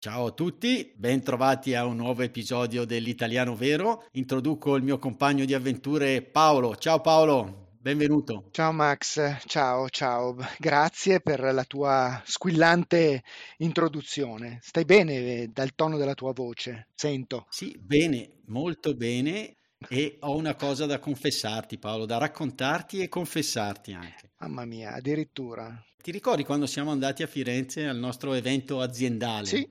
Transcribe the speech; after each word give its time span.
Ciao 0.00 0.26
a 0.26 0.30
tutti, 0.30 0.92
bentrovati 0.94 1.74
a 1.74 1.84
un 1.84 1.96
nuovo 1.96 2.22
episodio 2.22 2.84
dell'Italiano 2.84 3.56
Vero. 3.56 4.04
Introduco 4.12 4.76
il 4.76 4.84
mio 4.84 4.96
compagno 5.00 5.44
di 5.44 5.54
avventure 5.54 6.22
Paolo. 6.22 6.76
Ciao 6.76 7.00
Paolo, 7.00 7.70
benvenuto. 7.80 8.46
Ciao 8.52 8.70
Max, 8.70 9.44
ciao, 9.46 9.88
ciao. 9.88 10.36
Grazie 10.56 11.18
per 11.18 11.40
la 11.52 11.64
tua 11.64 12.22
squillante 12.24 13.24
introduzione. 13.56 14.60
Stai 14.62 14.84
bene 14.84 15.14
eh, 15.14 15.48
dal 15.52 15.74
tono 15.74 15.96
della 15.96 16.14
tua 16.14 16.32
voce? 16.32 16.86
Sento. 16.94 17.46
Sì, 17.50 17.76
bene, 17.76 18.42
molto 18.46 18.94
bene. 18.94 19.56
E 19.88 20.18
ho 20.20 20.36
una 20.36 20.54
cosa 20.54 20.86
da 20.86 21.00
confessarti, 21.00 21.76
Paolo, 21.76 22.06
da 22.06 22.18
raccontarti 22.18 23.00
e 23.00 23.08
confessarti 23.08 23.94
anche. 23.94 24.30
Mamma 24.38 24.64
mia, 24.64 24.92
addirittura. 24.92 25.84
Ti 26.00 26.12
ricordi 26.12 26.44
quando 26.44 26.66
siamo 26.66 26.92
andati 26.92 27.24
a 27.24 27.26
Firenze 27.26 27.84
al 27.84 27.98
nostro 27.98 28.32
evento 28.34 28.80
aziendale? 28.80 29.46
Sì. 29.46 29.68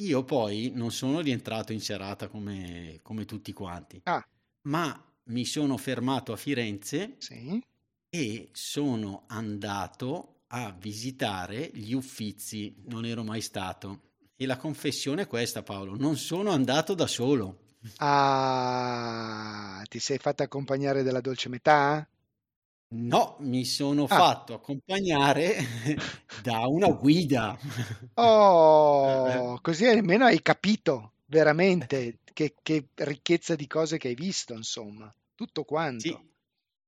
Io 0.00 0.24
poi 0.24 0.72
non 0.74 0.90
sono 0.92 1.20
rientrato 1.20 1.72
in 1.72 1.80
serata 1.80 2.28
come, 2.28 3.00
come 3.02 3.26
tutti 3.26 3.52
quanti, 3.52 4.00
Ah, 4.04 4.26
ma 4.62 5.04
mi 5.24 5.44
sono 5.44 5.76
fermato 5.76 6.32
a 6.32 6.36
Firenze 6.36 7.16
sì. 7.18 7.62
e 8.08 8.48
sono 8.52 9.24
andato 9.26 10.44
a 10.48 10.72
visitare 10.72 11.70
gli 11.74 11.92
Uffizi, 11.92 12.82
non 12.86 13.04
ero 13.04 13.22
mai 13.22 13.40
stato. 13.42 14.08
E 14.36 14.46
la 14.46 14.56
confessione 14.56 15.22
è 15.22 15.26
questa, 15.26 15.62
Paolo, 15.62 15.96
non 15.96 16.16
sono 16.16 16.50
andato 16.50 16.94
da 16.94 17.06
solo. 17.06 17.58
Ah, 17.98 19.84
ti 19.88 19.98
sei 19.98 20.16
fatta 20.18 20.44
accompagnare 20.44 21.02
dalla 21.02 21.20
dolce 21.20 21.50
metà? 21.50 22.08
No, 22.92 23.36
mi 23.40 23.64
sono 23.64 24.06
Ah. 24.10 24.18
fatto 24.18 24.54
accompagnare 24.54 25.56
da 26.42 26.66
una 26.66 26.90
guida. 26.92 27.56
Oh, 28.14 29.58
così 29.62 29.86
almeno 29.86 30.24
hai 30.24 30.40
capito 30.42 31.14
veramente 31.26 32.20
che, 32.32 32.54
che 32.62 32.88
ricchezza 32.94 33.56
di 33.56 33.66
cose 33.66 33.98
che 33.98 34.08
hai 34.08 34.14
visto, 34.14 34.54
insomma. 34.54 35.12
Tutto 35.34 35.64
quanto. 35.64 36.02
Sì, 36.02 36.32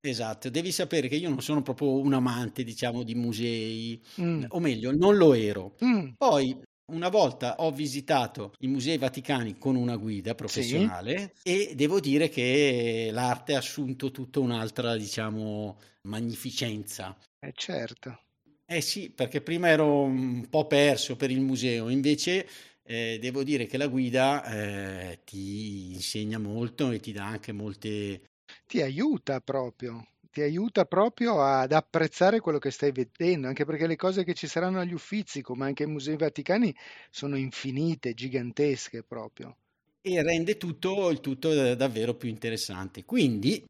esatto. 0.00 0.48
Devi 0.50 0.72
sapere 0.72 1.08
che 1.08 1.16
io 1.16 1.28
non 1.28 1.42
sono 1.42 1.62
proprio 1.62 1.98
un 2.00 2.14
amante, 2.14 2.64
diciamo, 2.64 3.02
di 3.02 3.14
musei, 3.14 4.02
Mm, 4.18 4.46
o 4.48 4.58
meglio, 4.60 4.90
non 4.92 5.16
lo 5.16 5.34
ero. 5.34 5.74
mm, 5.80 6.16
Poi 6.16 6.58
una 6.86 7.08
volta 7.08 7.56
ho 7.60 7.70
visitato 7.70 8.52
i 8.60 8.66
musei 8.66 8.98
vaticani 8.98 9.56
con 9.58 9.76
una 9.76 9.96
guida 9.96 10.34
professionale 10.34 11.32
e 11.42 11.72
devo 11.74 12.00
dire 12.00 12.28
che 12.28 13.10
l'arte 13.12 13.54
ha 13.54 13.58
assunto 13.58 14.10
tutta 14.10 14.40
un'altra, 14.40 14.96
diciamo, 14.96 15.78
magnificenza. 16.02 17.16
eh, 17.40 17.52
certo. 17.54 18.20
Eh 18.64 18.80
sì, 18.80 19.10
perché 19.10 19.42
prima 19.42 19.68
ero 19.68 20.02
un 20.02 20.48
po' 20.48 20.66
perso 20.66 21.16
per 21.16 21.30
il 21.30 21.40
museo, 21.40 21.88
invece 21.88 22.48
eh, 22.84 23.18
devo 23.20 23.44
dire 23.44 23.66
che 23.66 23.76
la 23.76 23.86
guida 23.86 24.44
eh, 24.44 25.20
ti 25.24 25.92
insegna 25.92 26.38
molto 26.38 26.90
e 26.90 27.00
ti 27.00 27.12
dà 27.12 27.26
anche 27.26 27.52
molte... 27.52 28.22
Ti 28.66 28.80
aiuta 28.82 29.40
proprio, 29.40 30.06
ti 30.32 30.40
aiuta 30.40 30.84
proprio 30.86 31.40
ad 31.42 31.72
apprezzare 31.72 32.40
quello 32.40 32.58
che 32.58 32.70
stai 32.72 32.90
vedendo, 32.92 33.46
anche 33.48 33.64
perché 33.64 33.86
le 33.86 33.96
cose 33.96 34.24
che 34.24 34.34
ci 34.34 34.46
saranno 34.48 34.80
agli 34.80 34.92
Uffizi, 34.94 35.42
come 35.42 35.66
anche 35.66 35.84
ai 35.84 35.90
Musei 35.90 36.16
Vaticani, 36.16 36.74
sono 37.10 37.36
infinite, 37.36 38.14
gigantesche 38.14 39.02
proprio. 39.04 39.56
e 40.00 40.22
rende 40.22 40.56
tutto 40.56 41.10
il 41.10 41.20
tutto 41.20 41.50
eh, 41.52 41.76
davvero 41.76 42.14
più 42.14 42.28
interessante. 42.28 43.04
Quindi, 43.04 43.64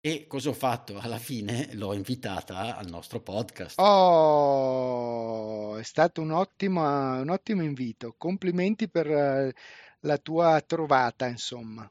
e 0.00 0.26
cosa 0.26 0.50
ho 0.50 0.52
fatto? 0.52 0.98
Alla 0.98 1.18
fine 1.18 1.70
l'ho 1.74 1.92
invitata 1.94 2.76
al 2.76 2.88
nostro 2.88 3.20
podcast. 3.20 3.80
Oh, 3.80 5.76
è 5.76 5.82
stato 5.84 6.20
un 6.20 6.30
ottimo, 6.32 6.82
un 7.20 7.28
ottimo 7.30 7.62
invito. 7.62 8.14
Complimenti 8.18 8.88
per 8.88 9.06
eh, 9.10 9.54
la 10.00 10.18
tua 10.18 10.60
trovata, 10.62 11.26
insomma. 11.28 11.88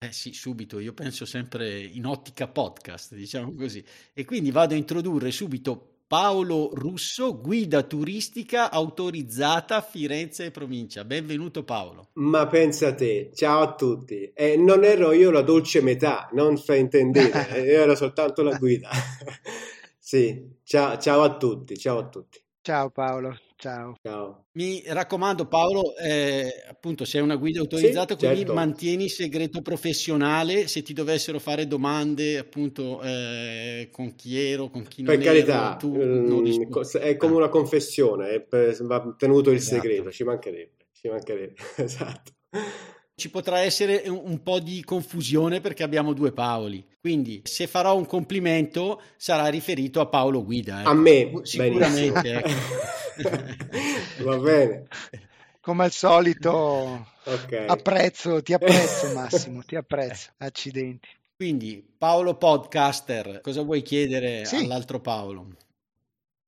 Eh 0.00 0.12
sì, 0.12 0.32
subito, 0.32 0.78
io 0.78 0.92
penso 0.92 1.24
sempre 1.24 1.76
in 1.80 2.06
ottica 2.06 2.46
podcast, 2.46 3.16
diciamo 3.16 3.52
così. 3.54 3.84
E 4.14 4.24
quindi 4.24 4.52
vado 4.52 4.74
a 4.74 4.76
introdurre 4.76 5.32
subito 5.32 6.02
Paolo 6.06 6.70
Russo, 6.72 7.40
guida 7.40 7.82
turistica 7.82 8.70
autorizzata 8.70 9.74
a 9.74 9.80
Firenze 9.80 10.44
e 10.44 10.50
provincia. 10.52 11.04
Benvenuto 11.04 11.64
Paolo. 11.64 12.10
Ma 12.12 12.46
pensa 12.46 12.94
te, 12.94 13.32
ciao 13.34 13.60
a 13.60 13.74
tutti. 13.74 14.30
E 14.32 14.56
non 14.56 14.84
ero 14.84 15.10
io 15.10 15.32
la 15.32 15.42
dolce 15.42 15.82
metà, 15.82 16.28
non 16.32 16.56
fraintendete, 16.56 17.56
eh, 17.56 17.62
io 17.66 17.82
ero 17.82 17.96
soltanto 17.96 18.42
la 18.42 18.56
guida. 18.56 18.90
Sì, 20.08 20.56
ciao, 20.62 20.96
ciao 20.96 21.20
a 21.20 21.36
tutti, 21.36 21.76
ciao 21.76 21.98
a 21.98 22.08
tutti. 22.08 22.42
Ciao 22.62 22.88
Paolo, 22.88 23.38
ciao. 23.58 23.94
Ciao. 24.00 24.46
Mi 24.52 24.82
raccomando 24.86 25.46
Paolo, 25.46 25.96
eh, 25.96 26.64
appunto 26.68 27.04
sei 27.04 27.20
una 27.20 27.36
guida 27.36 27.60
autorizzata, 27.60 28.14
Sì, 28.14 28.20
quindi 28.20 28.38
certo. 28.38 28.54
mantieni 28.54 29.08
segreto 29.08 29.60
professionale, 29.62 30.68
se 30.68 30.82
ti 30.82 30.92
dovessero 30.92 31.38
fare 31.38 31.66
domande 31.66 32.38
appunto 32.38 33.02
eh, 33.02 33.88
con 33.92 34.14
chi 34.14 34.38
ero, 34.38 34.70
con 34.70 34.84
chi 34.84 35.02
non 35.02 35.14
Per 35.16 35.24
ero, 35.24 35.32
carità, 35.32 35.76
tu 35.76 35.94
mm, 35.94 36.42
rispondi. 36.44 36.70
cos- 36.70 36.96
è 36.96 37.16
come 37.16 37.32
Ah. 37.34 37.36
una 37.36 37.48
confessione, 37.48 38.28
è 38.30 38.40
per- 38.40 38.82
va 38.84 39.14
tenuto 39.18 39.50
il 39.50 39.56
Esatto. 39.56 39.82
segreto, 39.82 40.10
ci 40.12 40.24
mancherebbe, 40.24 40.86
ci 40.92 41.08
mancherebbe, 41.08 41.54
esatto. 41.76 42.32
Ci 43.18 43.30
potrà 43.30 43.58
essere 43.58 44.04
un, 44.06 44.20
un 44.22 44.42
po' 44.44 44.60
di 44.60 44.80
confusione 44.84 45.60
perché 45.60 45.82
abbiamo 45.82 46.12
due 46.12 46.30
Paoli, 46.30 46.84
quindi 47.00 47.40
se 47.42 47.66
farò 47.66 47.96
un 47.96 48.06
complimento 48.06 49.02
sarà 49.16 49.48
riferito 49.48 50.00
a 50.00 50.06
Paolo 50.06 50.44
Guida. 50.44 50.82
ecco. 50.82 50.88
A 50.88 50.94
me, 50.94 51.40
Sicuramente. 51.42 52.42
benissimo. 52.42 53.42
Va 54.22 54.36
bene, 54.38 54.86
Come 55.60 55.84
al 55.84 55.90
solito, 55.90 57.04
ok. 57.24 57.64
apprezzo, 57.66 58.40
ti 58.40 58.52
apprezzo 58.52 59.08
Massimo, 59.10 59.64
ti 59.64 59.74
apprezzo. 59.74 60.30
Accidenti. 60.36 61.08
Quindi 61.34 61.84
Paolo 61.98 62.36
Podcaster, 62.36 63.40
cosa 63.40 63.62
vuoi 63.62 63.82
chiedere 63.82 64.44
Sì. 64.44 64.62
all'altro 64.62 65.00
Paolo? 65.00 65.48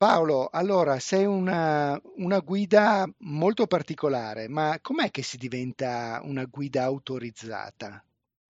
Paolo, 0.01 0.49
allora 0.51 0.99
sei 0.99 1.27
una, 1.27 2.01
una 2.17 2.41
guida 2.41 3.07
molto 3.19 3.67
particolare, 3.69 4.49
ma 4.49 4.79
com'è 4.83 5.11
che 5.13 5.23
si 5.23 5.37
diventa 5.37 6.21
una 6.25 6.47
guida 6.47 6.85
autorizzata? 6.85 8.03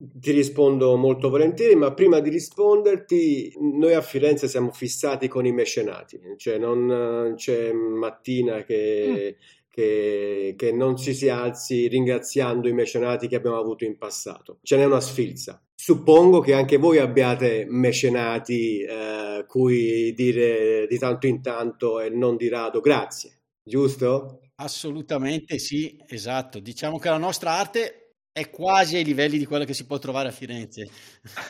Ti 0.02 0.30
rispondo 0.32 0.96
molto 0.96 1.28
volentieri, 1.28 1.74
ma 1.76 1.92
prima 1.92 2.20
di 2.20 2.30
risponderti, 2.30 3.52
noi 3.60 3.92
a 3.92 4.00
Firenze 4.00 4.48
siamo 4.48 4.72
fissati 4.72 5.28
con 5.28 5.44
i 5.44 5.52
mecenati, 5.52 6.18
cioè 6.38 6.56
non 6.56 7.34
c'è 7.36 7.70
mattina 7.72 8.62
che, 8.64 9.36
che- 9.68 10.54
che 10.56 10.72
non 10.72 10.96
ci 10.96 11.12
si 11.12 11.28
alzi 11.28 11.86
ringraziando 11.88 12.66
i 12.68 12.72
mecenati 12.72 13.28
che 13.28 13.36
abbiamo 13.36 13.58
avuto 13.58 13.84
in 13.84 13.98
passato. 13.98 14.58
Ce 14.62 14.76
n'è 14.78 14.84
una 14.86 15.00
sfilza. 15.00 15.62
Suppongo 15.82 16.40
che 16.40 16.52
anche 16.52 16.76
voi 16.76 16.98
abbiate 16.98 17.64
mecenati 17.66 18.82
eh, 18.82 19.46
cui 19.46 20.12
dire 20.12 20.86
di 20.86 20.98
tanto 20.98 21.26
in 21.26 21.40
tanto 21.40 22.00
e 22.00 22.10
non 22.10 22.36
di 22.36 22.50
rado 22.50 22.80
grazie, 22.80 23.38
giusto? 23.62 24.42
Assolutamente 24.56 25.58
sì, 25.58 25.96
esatto. 26.06 26.58
Diciamo 26.58 26.98
che 26.98 27.08
la 27.08 27.16
nostra 27.16 27.52
arte 27.52 28.16
è 28.30 28.50
quasi 28.50 28.96
ai 28.96 29.04
livelli 29.04 29.38
di 29.38 29.46
quella 29.46 29.64
che 29.64 29.72
si 29.72 29.86
può 29.86 29.96
trovare 29.98 30.28
a 30.28 30.32
Firenze. 30.32 30.86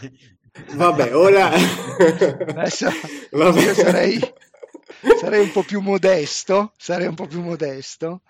Vabbè, 0.77 1.17
ora... 1.17 1.51
Adesso 1.51 2.87
Vabbè. 3.33 3.61
io 3.61 3.75
sarei, 3.75 4.21
sarei 5.19 5.41
un 5.41 5.51
po' 5.51 5.65
più 5.65 5.81
modesto, 5.81 6.73
sarei 6.77 7.09
un 7.09 7.17
po' 7.17 7.27
più 7.27 7.41
modesto. 7.41 8.23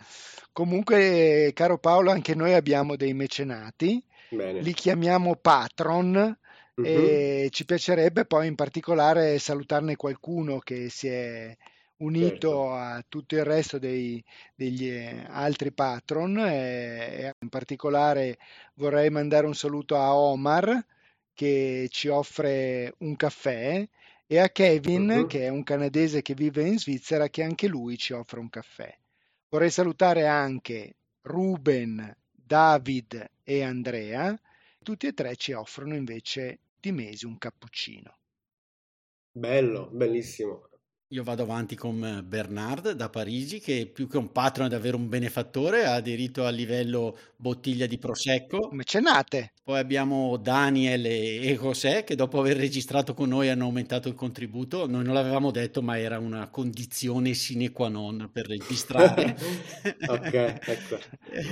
Comunque, 0.51 1.51
caro 1.55 1.77
Paolo, 1.79 2.11
anche 2.11 2.35
noi 2.35 2.55
abbiamo 2.55 2.97
dei 2.97 3.13
mecenati, 3.13 4.03
Bene. 4.31 4.61
li 4.63 4.73
chiamiamo 4.73 5.37
patron 5.37 6.39
Mhm. 6.77 6.87
e 6.87 7.49
ci 7.51 7.65
piacerebbe 7.65 8.25
poi 8.25 8.47
in 8.47 8.55
particolare 8.55 9.39
salutarne 9.39 9.97
qualcuno 9.97 10.59
che 10.61 10.89
si 10.89 11.09
è 11.09 11.55
unito 11.99 12.29
Certo. 12.29 12.73
a 12.73 13.05
tutto 13.07 13.35
il 13.35 13.45
resto 13.45 13.79
dei- 13.79 14.23
degli 14.55 14.89
eh, 14.89 15.27
altri 15.29 15.73
patron 15.73 16.39
e, 16.39 17.25
e 17.27 17.35
in 17.41 17.49
particolare 17.51 18.39
vorrei 18.75 19.11
mandare 19.11 19.47
un 19.47 19.55
saluto 19.55 19.97
a 19.97 20.15
Omar 20.15 20.83
che 21.35 21.89
ci 21.91 22.09
offre 22.09 22.95
un 22.99 23.17
caffè 23.17 23.87
e 24.27 24.39
a 24.39 24.49
Kevin 24.49 25.07
Mhm. 25.07 25.27
che 25.27 25.45
è 25.45 25.49
un 25.49 25.63
canadese 25.65 26.23
che 26.23 26.35
vive 26.35 26.63
in 26.67 26.79
Svizzera 26.79 27.29
che 27.29 27.43
anche 27.43 27.67
lui 27.67 27.99
ci 27.99 28.13
offre 28.15 28.41
un 28.41 28.49
caffè. 28.49 28.97
Vorrei 29.49 29.71
salutare 29.71 30.27
anche 30.27 30.95
Ruben 31.23 32.17
David 32.51 33.31
e 33.45 33.63
Andrea. 33.63 34.37
Tutti 34.83 35.07
e 35.07 35.13
tre 35.13 35.37
ci 35.37 35.53
offrono 35.53 35.95
invece 35.95 36.59
di 36.81 36.91
mesi 36.91 37.25
un 37.25 37.39
cappuccino. 37.39 38.19
Bello, 39.31 39.89
bellissimo. 39.93 40.69
Io 41.13 41.23
vado 41.23 41.45
avanti 41.45 41.77
con 41.77 42.25
Bernard 42.27 42.91
da 42.91 43.09
Parigi, 43.09 43.61
che 43.61 43.87
più 43.87 44.09
che 44.09 44.17
un 44.17 44.33
patron 44.33 44.67
è 44.67 44.71
davvero 44.71 44.97
un 44.97 45.09
benefattore, 45.09 45.85
ha 45.85 45.95
aderito 45.95 46.45
al 46.45 46.57
livello 46.57 47.17
bottiglia 47.37 47.87
di 47.87 47.99
Prosecco. 47.99 48.69
Mecenate. 48.73 49.53
Poi 49.63 49.79
abbiamo 49.79 50.39
Daniel 50.39 51.05
e 51.05 51.57
José, 51.61 52.03
che 52.03 52.15
dopo 52.15 52.41
aver 52.41 52.57
registrato 52.57 53.13
con 53.13 53.29
noi 53.29 53.51
hanno 53.51 53.65
aumentato 53.65 54.09
il 54.09 54.15
contributo. 54.15 54.89
Noi 54.89 55.05
non 55.05 55.13
l'avevamo 55.13 55.51
detto, 55.51 55.83
ma 55.83 55.99
era 55.99 56.19
una 56.19 56.49
condizione 56.49 57.35
sine 57.35 57.71
qua 57.71 57.91
non 57.91 58.31
per 58.33 58.47
registrare. 58.47 59.37
ok, 60.09 60.33
ecco. 60.65 60.99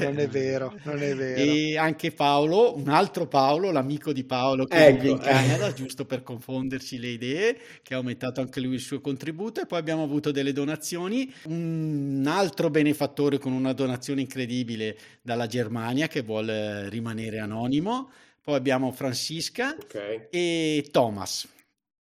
Non 0.01 0.19
è 0.19 0.27
vero, 0.27 0.75
non 0.85 1.03
è 1.03 1.15
vero. 1.15 1.41
E 1.41 1.77
anche 1.77 2.11
Paolo, 2.11 2.77
un 2.77 2.89
altro 2.89 3.29
Paolo, 3.29 3.71
l'amico 3.71 4.13
di 4.15 4.25
Paolo 4.25 4.65
che 4.65 4.87
ecco. 4.87 5.03
vive 5.03 5.11
in 5.11 5.19
Canada, 5.19 5.73
giusto 5.75 6.07
per 6.07 6.23
confonderci 6.23 6.99
le 6.99 7.09
idee, 7.09 7.59
che 7.83 7.93
ha 7.93 7.99
aumentato 7.99 8.41
anche 8.41 8.61
lui 8.61 8.75
il 8.75 8.81
suo 8.81 9.03
contributo 9.03 9.61
e 9.61 9.67
poi 9.67 9.79
abbiamo 9.79 10.03
avuto 10.03 10.31
delle 10.31 10.53
donazioni, 10.53 11.31
un 11.45 12.25
altro 12.27 12.71
benefattore 12.71 13.39
con 13.39 13.53
una 13.53 13.75
donazione 13.75 14.23
incredibile 14.23 14.97
dalla 15.21 15.47
Germania 15.47 16.09
che 16.09 16.23
vuole 16.23 16.89
rimanere 16.89 17.39
anonimo, 17.39 18.08
poi 18.49 18.57
abbiamo 18.57 18.93
Francisca 18.93 19.77
okay. 19.79 20.29
e 20.31 20.89
Thomas. 20.91 21.47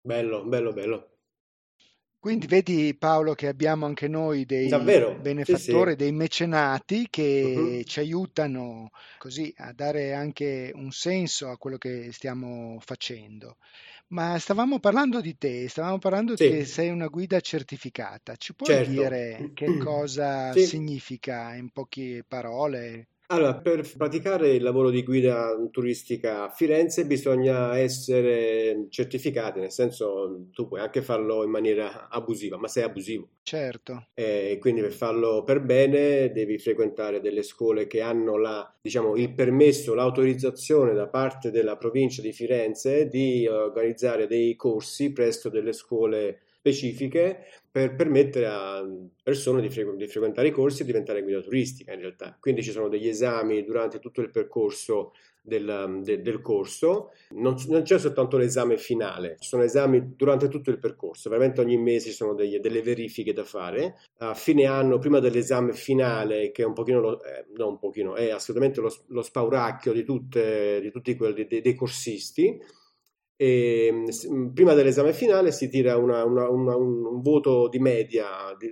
Bello, 0.01 0.43
bello, 0.43 0.73
bello. 0.73 1.09
Quindi 2.19 2.47
vedi 2.47 2.97
Paolo 2.99 3.35
che 3.35 3.47
abbiamo 3.47 3.85
anche 3.85 4.09
noi 4.09 4.47
dei 4.47 4.69
Davvero? 4.69 5.19
benefattori, 5.21 5.91
sì, 5.91 5.91
sì. 5.91 5.97
dei 5.97 6.13
mecenati 6.13 7.09
che 7.11 7.55
uh-huh. 7.55 7.83
ci 7.83 7.99
aiutano 7.99 8.89
così 9.19 9.53
a 9.59 9.75
dare 9.75 10.15
anche 10.15 10.73
un 10.75 10.91
senso 10.93 11.51
a 11.51 11.59
quello 11.59 11.77
che 11.77 12.09
stiamo 12.11 12.79
facendo. 12.81 13.59
Ma 14.09 14.39
stavamo 14.39 14.79
parlando 14.79 15.21
di 15.21 15.37
te, 15.37 15.69
stavamo 15.69 15.99
parlando 15.99 16.39
sì. 16.39 16.49
che 16.49 16.65
sei 16.65 16.89
una 16.89 17.09
guida 17.09 17.39
certificata. 17.41 18.35
Ci 18.37 18.55
puoi 18.55 18.69
certo. 18.71 18.91
dire 18.91 19.51
che 19.53 19.77
cosa 19.77 20.55
sì. 20.55 20.65
significa 20.65 21.55
in 21.55 21.69
poche 21.69 22.25
parole? 22.27 23.09
Allora, 23.33 23.61
per 23.61 23.89
praticare 23.97 24.55
il 24.55 24.63
lavoro 24.63 24.91
di 24.91 25.05
guida 25.05 25.57
turistica 25.71 26.43
a 26.43 26.51
Firenze 26.51 27.07
bisogna 27.07 27.79
essere 27.79 28.87
certificati, 28.89 29.61
nel 29.61 29.71
senso 29.71 30.49
tu 30.53 30.67
puoi 30.67 30.81
anche 30.81 31.01
farlo 31.01 31.45
in 31.45 31.51
maniera 31.51 32.09
abusiva, 32.09 32.57
ma 32.57 32.67
sei 32.67 32.83
abusivo. 32.83 33.29
Certo. 33.43 34.09
E 34.15 34.59
quindi 34.61 34.81
per 34.81 34.93
farlo 34.93 35.45
per 35.45 35.61
bene 35.61 36.33
devi 36.33 36.59
frequentare 36.59 37.21
delle 37.21 37.45
scuole 37.45 37.87
che 37.87 38.01
hanno 38.01 38.37
la, 38.37 38.69
diciamo, 38.83 39.15
il 39.15 39.33
permesso, 39.33 39.95
l'autorizzazione 39.95 40.93
da 40.93 41.07
parte 41.07 41.53
della 41.53 41.77
provincia 41.77 42.23
di 42.23 42.33
Firenze 42.33 43.07
di 43.07 43.47
organizzare 43.47 44.27
dei 44.27 44.57
corsi 44.57 45.13
presso 45.13 45.49
delle 45.49 45.73
scuole 45.73 46.41
specifiche 46.61 47.47
per 47.71 47.95
permettere 47.95 48.47
a 48.47 48.87
persone 49.23 49.63
di, 49.63 49.71
fre- 49.71 49.97
di, 49.97 50.07
frequentare 50.07 50.49
i 50.49 50.53
corsi 50.53 50.83
e 50.83 50.85
diventare 50.85 51.23
guida 51.23 51.41
turistica 51.41 51.93
in 51.93 52.01
realtà. 52.01 52.37
Quindi 52.39 52.63
ci 52.63 52.71
sono 52.71 52.89
degli 52.89 53.09
esami 53.09 53.65
durante 53.65 53.99
tutto 53.99 54.21
il 54.21 54.31
percorso 54.31 55.13
del, 55.43 56.01
de, 56.03 56.21
del 56.21 56.43
corso, 56.43 57.13
non, 57.31 57.57
non, 57.69 57.83
c'è 57.83 57.99
soltanto 57.99 58.37
l'esame 58.37 58.77
finale, 58.77 59.37
ci 59.39 59.49
sono 59.49 59.63
esami 59.63 60.15
durante 60.15 60.49
tutto 60.49 60.69
il 60.69 60.79
percorso, 60.79 61.31
veramente 61.31 61.63
ogni 61.63 61.79
mese 61.79 62.11
ci 62.11 62.15
sono 62.15 62.35
degli, 62.35 62.59
delle 62.59 62.83
verifiche 62.83 63.33
da 63.33 63.45
fare. 63.45 63.97
A 64.19 64.35
fine 64.35 64.67
anno, 64.67 64.99
prima 64.99 65.19
dell'esame 65.19 65.73
finale, 65.73 66.51
che 66.51 66.63
è 66.63 66.67
un 66.67 66.75
pochino, 66.75 67.01
lo, 67.01 67.25
eh, 67.25 67.47
non 67.57 67.71
un 67.71 67.79
pochino, 67.79 68.17
è 68.17 68.31
assolutamente 68.31 68.83
lo, 68.83 68.95
lo 69.07 69.23
spauracchio 69.23 69.93
di, 69.93 70.05
tutte, 70.05 70.81
di 70.83 70.91
tutti 70.91 71.17
quelli 71.17 71.47
dei, 71.47 71.63
dei 71.63 71.75
corsisti, 71.75 72.61
e 73.41 73.89
mm, 73.91 74.49
prima 74.49 74.75
dell'esame 74.75 75.15
finale 75.15 75.51
si 75.51 75.71
tira 75.71 75.97
una, 75.97 76.25
una, 76.25 76.51
una, 76.51 76.77
un, 76.77 77.23
voto 77.23 77.69
di 77.69 77.79
media 77.79 78.55
di, 78.59 78.71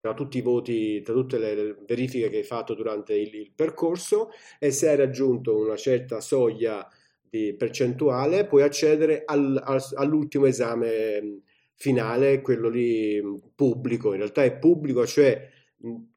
tra 0.00 0.14
tutti 0.14 0.38
i 0.38 0.40
voti, 0.40 1.02
tra 1.02 1.12
tutte 1.12 1.36
le 1.36 1.76
verifiche 1.86 2.30
che 2.30 2.38
hai 2.38 2.44
fatto 2.44 2.72
durante 2.72 3.12
il, 3.12 3.34
il 3.34 3.52
percorso 3.54 4.30
e 4.58 4.70
se 4.70 4.88
hai 4.88 4.96
raggiunto 4.96 5.58
una 5.58 5.76
certa 5.76 6.18
soglia 6.20 6.88
di 7.28 7.54
percentuale 7.58 8.46
puoi 8.46 8.62
accedere 8.62 9.24
al, 9.26 9.60
al, 9.62 9.82
all'ultimo 9.96 10.46
esame 10.46 11.20
mm, 11.22 11.36
finale, 11.74 12.40
quello 12.40 12.70
lì 12.70 13.20
mm, 13.22 13.34
pubblico, 13.54 14.12
in 14.12 14.20
realtà 14.20 14.44
è 14.44 14.56
pubblico, 14.56 15.06
cioè 15.06 15.46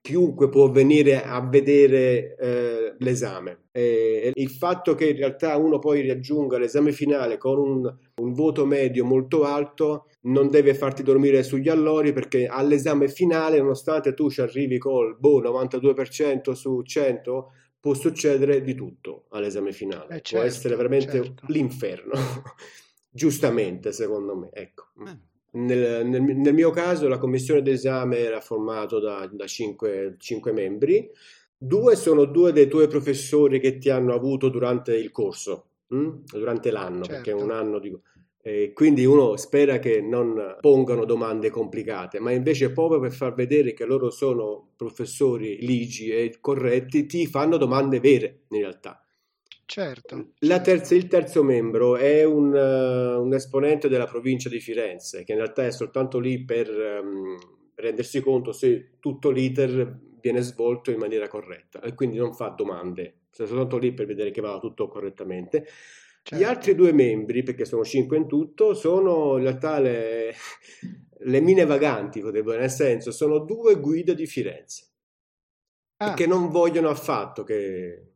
chiunque 0.02 0.50
può 0.50 0.72
venire 0.72 1.24
a 1.24 1.40
vedere 1.48 2.36
eh, 2.36 2.96
l'esame. 2.98 3.66
E 3.72 4.32
il 4.34 4.50
fatto 4.50 4.96
che 4.96 5.10
in 5.10 5.18
realtà 5.18 5.56
uno 5.58 5.80
poi 5.80 6.06
raggiunga 6.08 6.58
l'esame 6.58 6.92
finale 6.92 7.38
con 7.38 7.60
un, 7.60 7.96
un, 8.22 8.34
voto 8.34 8.66
medio 8.66 9.06
molto 9.06 9.44
alto 9.44 10.08
non 10.22 10.50
deve 10.50 10.74
farti 10.74 11.04
dormire 11.04 11.44
sugli 11.44 11.70
allori 11.70 12.12
perché 12.12 12.48
all'esame 12.48 13.08
finale, 13.08 13.60
nonostante 13.60 14.14
tu 14.14 14.30
ci 14.30 14.42
arrivi 14.42 14.78
col 14.78 15.18
boh, 15.18 15.42
92% 15.42 16.52
su 16.54 16.82
100, 16.82 17.52
può 17.80 17.94
succedere 17.94 18.62
di 18.62 18.74
tutto 18.74 19.26
all'esame 19.30 19.72
finale. 19.72 20.16
Eh 20.16 20.22
certo, 20.22 20.36
può 20.38 20.42
essere 20.42 20.76
veramente 20.76 21.12
certo. 21.24 21.46
l'inferno. 21.48 22.14
Giustamente, 23.10 23.92
secondo 23.92 24.36
me. 24.36 24.50
Ecco. 24.52 24.86
Eh. 25.06 25.30
Nel, 25.54 26.06
nel, 26.06 26.22
nel, 26.22 26.54
mio 26.54 26.70
caso 26.70 27.10
la 27.10 27.18
commissione 27.18 27.62
d'esame 27.62 28.20
era 28.20 28.40
formata 28.40 29.00
da, 29.00 29.30
da 29.32 29.46
cinque, 29.48 30.16
cinque, 30.18 30.54
membri, 30.54 31.10
due 31.58 31.96
sono 31.96 32.26
due 32.26 32.54
dei 32.54 32.68
tuoi 32.68 32.88
professori 32.88 33.60
che 33.60 33.78
ti 33.78 33.90
hanno 33.90 34.14
avuto 34.14 34.48
durante 34.48 34.96
il 34.96 35.12
corso, 35.12 35.66
hm? 35.88 36.24
durante 36.32 36.72
l'anno, 36.72 37.04
certo. 37.04 37.12
perché 37.12 37.32
è 37.32 37.34
un 37.34 37.50
certo. 37.50 37.54
anno 37.54 37.80
di... 37.80 38.00
Eh, 38.44 38.72
quindi 38.74 39.06
uno 39.06 39.36
spera 39.36 39.78
che 39.78 40.02
non 40.02 40.56
pongano 40.62 41.06
domande 41.06 41.50
complicate, 41.50 42.20
ma 42.20 42.32
invece 42.32 42.72
proprio 42.72 43.00
per 43.00 43.12
far 43.12 43.34
vedere 43.34 43.74
che 43.74 43.86
loro 43.86 44.10
sono 44.10 44.70
professori 44.76 45.58
ligi 45.60 46.10
e 46.10 46.38
corretti, 46.40 47.06
ti 47.06 47.28
fanno 47.28 47.58
domande 47.58 48.00
vere 48.00 48.44
in 48.50 48.60
realtà. 48.60 49.04
Certo. 49.72 50.34
Terza, 50.38 50.96
il 50.96 51.08
terzo 51.08 51.44
membro 51.44 51.96
è 51.96 52.26
un, 52.26 52.52
uh, 52.52 53.24
un, 53.24 53.34
esponente 53.34 53.88
della 53.88 54.06
provincia 54.06 54.50
di 54.50 54.60
Firenze, 54.60 55.24
che 55.24 55.32
in 55.32 55.38
realtà 55.38 55.66
è 55.66 55.72
soltanto 55.72 56.20
lì 56.20 56.44
per 56.44 56.68
um, 56.70 57.38
rendersi 57.76 58.20
conto 58.20 58.52
se 58.52 58.98
tutto 59.00 59.30
l'iter 59.30 59.98
viene 60.20 60.42
svolto 60.42 60.92
in 60.92 60.98
maniera 60.98 61.30
corretta 61.30 61.80
e 61.80 61.94
quindi 61.94 62.18
non 62.18 62.34
fa 62.34 62.50
domande, 62.50 63.20
è 63.32 63.46
soltanto 63.46 63.78
lì 63.78 63.94
per 63.94 64.08
vedere 64.08 64.32
che 64.32 64.42
va 64.42 64.60
tutto 64.60 64.90
correttamente. 64.90 65.64
Certo. 66.22 66.36
Gli 66.36 66.44
altri 66.46 66.76
due 66.76 66.92
membri, 66.92 67.42
perché 67.42 67.64
sono 67.64 67.86
cinque 67.86 68.18
in 68.18 68.28
tutto, 68.28 68.74
sono 68.74 69.38
in 69.38 69.44
realtà 69.44 69.80
le, 69.80 70.34
le 71.18 71.40
mine 71.40 71.66
vaganti, 71.66 72.20
potrebbero, 72.20 72.60
nel 72.60 72.70
senso, 72.70 73.14
sono 73.14 73.40
due 73.40 73.80
guide 73.80 74.16
di 74.16 74.26
Firenze, 74.26 74.90
ah. 75.96 76.14
che 76.14 76.28
non 76.28 76.50
vogliono 76.50 76.90
affatto 76.90 77.46
che 77.46 78.08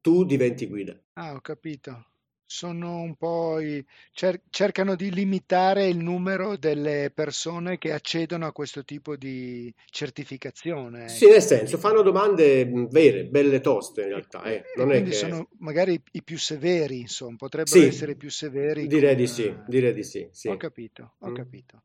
tu 0.00 0.24
diventi 0.24 0.66
guida. 0.66 0.98
Ah, 1.14 1.34
ho 1.34 1.40
capito. 1.40 2.06
Sono 2.44 3.00
un 3.00 3.14
po' 3.14 3.60
i... 3.60 3.84
cer- 4.10 4.42
cercano 4.50 4.96
di 4.96 5.12
limitare 5.12 5.86
il 5.86 5.98
numero 5.98 6.56
delle 6.56 7.12
persone 7.14 7.78
che 7.78 7.92
accedono 7.92 8.44
a 8.44 8.52
questo 8.52 8.84
tipo 8.84 9.14
di 9.14 9.72
certificazione. 9.88 11.08
Sì, 11.08 11.28
nel 11.28 11.42
senso, 11.42 11.78
fanno 11.78 12.02
domande 12.02 12.68
vere, 12.90 13.26
belle 13.26 13.60
toste 13.60 14.02
in 14.02 14.08
realtà. 14.08 14.42
Eh. 14.42 14.64
Non 14.74 14.88
quindi 14.88 15.10
che... 15.10 15.16
sono 15.16 15.48
magari 15.58 16.02
i 16.10 16.24
più 16.24 16.38
severi, 16.38 16.98
insomma, 16.98 17.36
potrebbero 17.36 17.80
sì, 17.80 17.86
essere 17.86 18.16
più 18.16 18.30
severi. 18.30 18.88
Direi 18.88 19.14
con... 19.14 19.22
di 19.22 19.26
sì, 19.28 19.56
direi 19.68 19.94
di 19.94 20.02
sì, 20.02 20.28
sì. 20.32 20.48
Ho 20.48 20.56
capito, 20.56 21.14
ho 21.20 21.30
mm. 21.30 21.34
capito. 21.34 21.82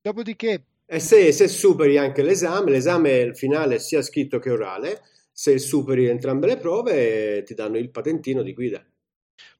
Dopodiché... 0.00 0.64
E 0.86 0.98
se, 0.98 1.30
se 1.30 1.46
superi 1.46 1.98
anche 1.98 2.22
l'esame, 2.22 2.70
l'esame 2.70 3.34
finale 3.34 3.78
sia 3.78 4.00
scritto 4.00 4.38
che 4.38 4.50
orale, 4.50 5.02
se 5.40 5.58
superi 5.58 6.04
entrambe 6.04 6.48
le 6.48 6.58
prove 6.58 7.42
ti 7.44 7.54
danno 7.54 7.78
il 7.78 7.88
patentino 7.88 8.42
di 8.42 8.52
guida. 8.52 8.86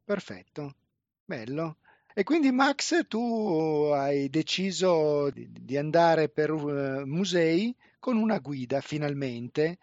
Perfetto, 0.05 0.75
bello. 1.25 1.79
E 2.13 2.23
quindi 2.23 2.53
Max, 2.53 3.07
tu 3.09 3.89
hai 3.91 4.29
deciso 4.29 5.31
di, 5.31 5.79
andare 5.79 6.29
per 6.29 6.51
uh, 6.51 7.07
musei 7.07 7.75
con 7.99 8.19
una 8.19 8.41
guida 8.41 8.83
finalmente 8.83 9.79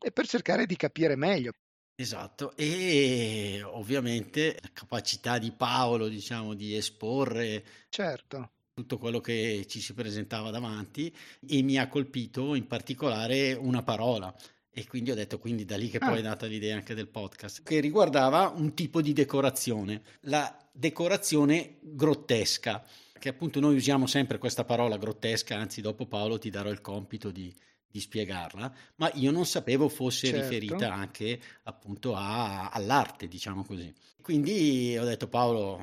e 0.00 0.10
per 0.10 0.26
cercare 0.26 0.66
di 0.66 0.74
capire 0.74 1.14
meglio. 1.14 1.52
Esatto, 1.94 2.56
e 2.56 3.62
ovviamente 3.62 4.58
la 4.60 4.70
capacità 4.72 5.38
di 5.38 5.52
Paolo, 5.52 6.08
diciamo, 6.08 6.54
di 6.54 6.74
esporre 6.74 7.64
certo. 7.88 8.50
tutto 8.74 8.98
quello 8.98 9.20
che 9.20 9.64
ci 9.68 9.80
si 9.80 9.94
presentava 9.94 10.50
davanti 10.50 11.14
e 11.46 11.62
mi 11.62 11.78
ha 11.78 11.86
colpito 11.86 12.56
in 12.56 12.66
particolare 12.66 13.52
una 13.52 13.84
parola, 13.84 14.34
e 14.78 14.86
quindi 14.86 15.10
ho 15.10 15.14
detto, 15.14 15.38
quindi 15.38 15.64
da 15.64 15.78
lì 15.78 15.88
che 15.88 15.98
poi 15.98 16.16
ah. 16.16 16.18
è 16.18 16.20
nata 16.20 16.44
l'idea 16.44 16.76
anche 16.76 16.94
del 16.94 17.08
podcast, 17.08 17.62
che 17.62 17.80
riguardava 17.80 18.52
un 18.54 18.74
tipo 18.74 19.00
di 19.00 19.14
decorazione, 19.14 20.02
la 20.24 20.54
decorazione 20.70 21.78
grottesca, 21.80 22.84
che 23.18 23.28
appunto 23.28 23.60
noi 23.60 23.76
usiamo 23.76 24.06
sempre 24.06 24.38
questa 24.38 24.64
parola 24.64 24.96
grottesca, 24.96 25.56
anzi 25.56 25.80
dopo 25.80 26.06
Paolo 26.06 26.38
ti 26.38 26.50
darò 26.50 26.70
il 26.70 26.80
compito 26.80 27.30
di, 27.30 27.54
di 27.88 28.00
spiegarla, 28.00 28.72
ma 28.96 29.10
io 29.14 29.30
non 29.30 29.46
sapevo 29.46 29.88
fosse 29.88 30.28
Certo. 30.28 30.42
riferita 30.42 30.92
anche 30.92 31.40
appunto 31.64 32.14
a- 32.14 32.68
all'arte, 32.70 33.28
diciamo 33.28 33.64
così. 33.64 33.92
Quindi 34.22 34.96
ho 34.98 35.04
detto 35.04 35.28
Paolo, 35.28 35.80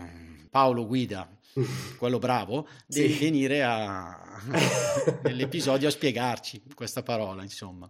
Paolo 0.49 0.85
guida, 0.85 1.27
quello 1.97 2.19
bravo, 2.19 2.67
devi 2.85 3.13
Sì. 3.13 3.19
venire 3.19 3.63
a, 3.63 4.41
nell'episodio 5.23 5.87
a 5.87 5.91
spiegarci 5.91 6.61
questa 6.75 7.03
parola, 7.03 7.41
insomma. 7.43 7.89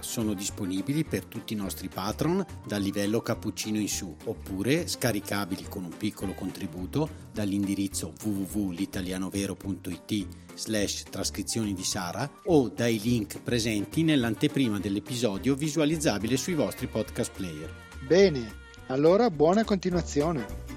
Sono 0.00 0.34
disponibili 0.34 1.04
per 1.04 1.24
tutti 1.26 1.52
i 1.52 1.56
nostri 1.56 1.88
patron 1.88 2.44
dal 2.66 2.82
livello 2.82 3.20
cappuccino 3.20 3.78
in 3.78 3.88
su, 3.88 4.16
oppure 4.24 4.88
scaricabili 4.88 5.66
con 5.68 5.84
un 5.84 5.96
piccolo 5.96 6.32
contributo 6.34 7.08
dall'indirizzo 7.32 8.12
www.litalianovero.it 8.22 10.26
slash 10.54 11.04
trascrizioni 11.04 11.72
di 11.74 11.84
Sara 11.84 12.28
o 12.46 12.68
dai 12.68 12.98
link 12.98 13.40
presenti 13.40 14.02
nell'anteprima 14.02 14.78
dell'episodio 14.80 15.54
visualizzabile 15.54 16.36
sui 16.36 16.54
vostri 16.54 16.86
podcast 16.86 17.32
player. 17.32 17.72
Bene, 18.06 18.58
allora 18.86 19.30
buona 19.30 19.64
continuazione. 19.64 20.68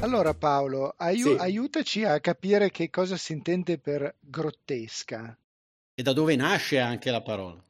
Allora 0.00 0.32
Paolo, 0.34 0.94
aiu- 0.96 1.36
Sì. 1.36 1.38
aiutaci 1.38 2.04
a 2.04 2.18
capire 2.20 2.70
che 2.70 2.88
cosa 2.88 3.18
si 3.18 3.32
intende 3.32 3.76
per 3.78 4.16
grottesca. 4.18 5.36
E 6.00 6.02
da 6.02 6.14
dove 6.14 6.34
nasce 6.34 6.78
anche 6.78 7.10
la 7.10 7.20
parola? 7.20 7.62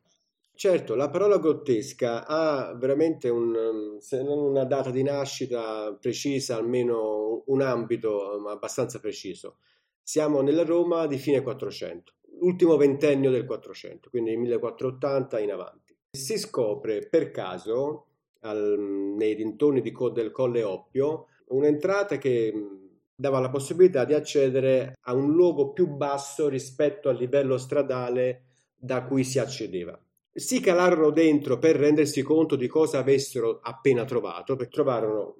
Certo, 0.54 0.94
la 0.94 1.10
parola 1.10 1.38
grottesca 1.38 2.28
ha 2.28 2.72
veramente 2.76 3.28
un, 3.28 3.52
um, 3.56 3.98
se 3.98 4.22
non 4.22 4.38
una 4.38 4.62
data 4.62 4.92
di 4.92 5.02
nascita 5.02 5.92
precisa, 6.00 6.54
almeno 6.54 7.42
un 7.46 7.60
ambito 7.60 8.36
um, 8.36 8.46
abbastanza 8.46 9.00
preciso. 9.00 9.56
Siamo 10.00 10.42
nella 10.42 10.62
Roma 10.62 11.08
di 11.08 11.18
fine 11.18 11.42
400, 11.42 12.12
l'ultimo 12.38 12.76
ventennio 12.76 13.32
del 13.32 13.44
400, 13.44 14.10
quindi 14.10 14.36
1480 14.36 15.40
in 15.40 15.50
avanti. 15.50 15.96
Si 16.16 16.38
scopre 16.38 17.08
per 17.08 17.32
caso 17.32 18.06
al- 18.42 18.78
nei 18.78 19.34
dintorni 19.34 19.80
di 19.80 19.92
del 20.12 20.30
Colle 20.30 20.62
Oppio 20.62 21.26
un'entrata 21.46 22.16
che 22.18 22.52
mh, 22.54 22.89
dava 23.20 23.38
la 23.38 23.50
possibilità 23.50 24.06
di 24.06 24.14
accedere 24.14 24.94
a 25.02 25.12
un 25.12 25.34
luogo 25.34 25.72
più 25.72 25.88
basso 25.88 26.48
rispetto 26.48 27.10
al 27.10 27.18
livello 27.18 27.58
stradale 27.58 28.44
da 28.74 29.04
cui 29.04 29.24
si 29.24 29.38
accedeva. 29.38 29.98
Si 30.32 30.58
calarono 30.60 31.10
dentro 31.10 31.58
per 31.58 31.76
rendersi 31.76 32.22
conto 32.22 32.56
di 32.56 32.66
cosa 32.66 33.00
avessero 33.00 33.60
appena 33.62 34.06
trovato, 34.06 34.56
perché 34.56 34.72
trovarono 34.72 35.36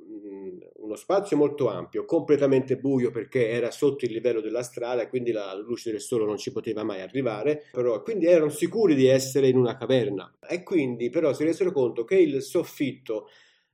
uno 0.91 0.95
spazio 0.95 1.39
molto 1.39 1.69
ampio, 1.69 2.05
completamente 2.05 2.77
buio 2.77 3.11
perché 3.11 3.49
era 3.49 3.71
sotto 3.71 4.05
il 4.05 4.13
livello 4.13 4.43
della 4.43 4.63
strada, 4.63 5.09
quindi 5.09 5.33
la 5.33 5.55
luce 5.55 5.91
del 5.91 6.01
sole 6.01 6.27
non 6.27 6.37
ci 6.37 6.53
poteva 6.53 6.83
mai 6.83 7.01
arrivare, 7.01 7.65
però 7.73 8.03
quindi 8.03 8.27
erano 8.27 8.51
sicuri 8.51 8.95
di 8.95 9.07
essere 9.07 9.49
in 9.49 9.57
una 9.57 9.79
caverna 9.79 10.37
e 10.47 10.63
quindi 10.63 11.09
però 11.09 11.33
si 11.33 11.45
resero 11.45 11.73
conto 11.73 12.05
che 12.05 12.17
il 12.17 12.43
soffitto 12.43 13.29